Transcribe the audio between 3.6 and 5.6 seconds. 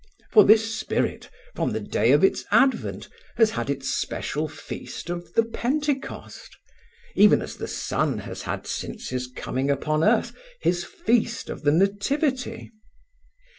Its special feast of the